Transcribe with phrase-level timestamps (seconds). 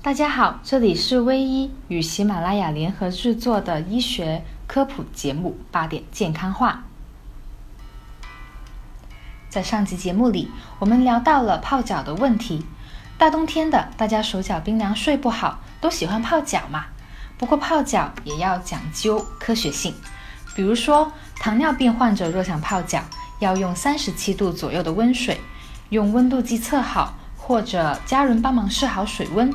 [0.00, 6.84] 大家好，这里是微医与喜马拉雅联合制作的医学科普节目《八点健康话》。
[9.50, 12.64] 在上集节目里，我们聊到了泡脚的问题。
[13.18, 16.86] 大冬天的，大家手脚冰凉，睡不好，都喜欢泡脚嘛。
[17.36, 19.92] 不过泡脚也要讲究科学性。
[20.54, 21.10] 比如说，
[21.40, 23.02] 糖尿病患者若想泡脚，
[23.40, 25.40] 要用三十七度左右的温水，
[25.88, 29.52] 用温度计测好，或者家人帮忙试好水温。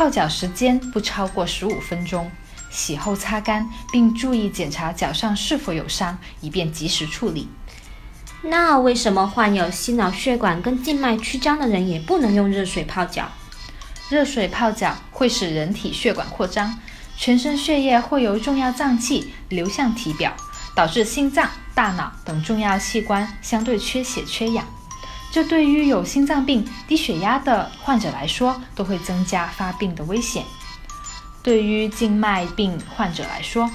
[0.00, 2.30] 泡脚时间不超过十五分钟，
[2.70, 7.46] 洗后擦干，并注意检查脚上是否有伤，以便及时处理。
[8.40, 13.28] 那为什么患有心脑血管跟静脉曲张的人也不能用热水泡脚？
[14.08, 16.78] 热水泡脚会使人体血管扩张，
[17.18, 20.34] 全身血液会由重要脏器流向体表，
[20.74, 24.66] 导致心脏、大脑等重要器官相对缺血缺氧。
[25.32, 30.42] 这对于有心脏病、低血压的患者来说，都会增加发病的危险。
[31.42, 33.70] 对于静脉病患者来说，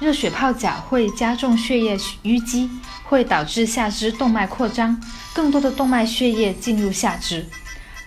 [0.00, 2.70] 热水泡脚会加重血液淤积，
[3.04, 5.00] 会导致下肢动脉扩张，
[5.32, 7.46] 更多的动脉血液进入下肢。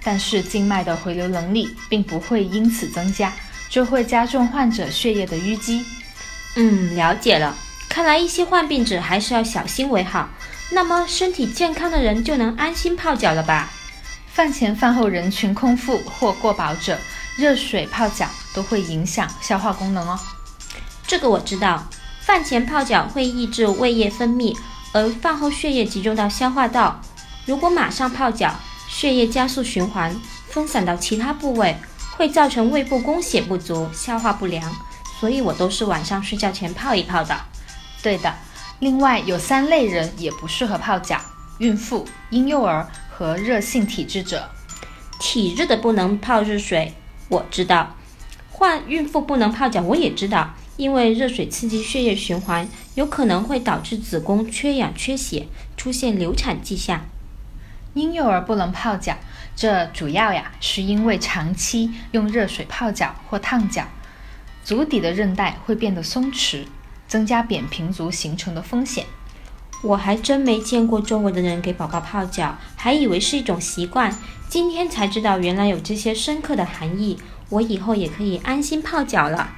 [0.03, 3.33] 但是静脉的回流能力并不会因此增加，
[3.69, 5.85] 这会加重患者血液的淤积。
[6.55, 7.55] 嗯，了解了。
[7.87, 10.29] 看来一些患病者还是要小心为好。
[10.71, 13.69] 那么身体健康的人就能安心泡脚了吧？
[14.31, 16.97] 饭前饭后人群空腹或过饱者，
[17.35, 20.17] 热水泡脚都会影响消化功能哦。
[21.07, 21.83] 这个我知道，
[22.21, 24.55] 饭前泡脚会抑制胃液分泌，
[24.93, 27.01] 而饭后血液集中到消化道。
[27.45, 28.55] 如果马上泡脚，
[28.87, 30.15] 血液加速循环，
[30.49, 31.75] 分散到其他部位，
[32.15, 34.71] 会造成胃部供血不足、消化不良。
[35.19, 37.35] 所以我都是晚上睡觉前泡一泡的。
[38.03, 38.33] 对的。
[38.80, 41.19] 另外有三类人也不适合泡脚：
[41.58, 44.49] 孕妇、婴幼儿和热性体质者。
[45.19, 46.94] 体质的不能泡热水，
[47.27, 47.95] 我知道。
[48.49, 57.02] 患孕妇不能泡脚，我也知道，因为热水刺激血液循环，有可能会导致子宫缺氧缺血，出现流产迹象。
[57.95, 59.17] 婴幼儿不能泡脚，
[59.58, 63.86] 这主要呀是因为长期用热水泡脚或烫脚，
[64.64, 66.64] 足底的韧带会变得松弛。
[67.09, 69.05] 增加扁平足形成的风险。
[69.81, 74.15] 我还真没见过周围的人给宝宝泡脚，还以为是一种习惯。
[74.47, 77.17] 今天才知道，原来有这些深刻的含义。
[77.49, 79.58] 我以后也可以安心泡脚了。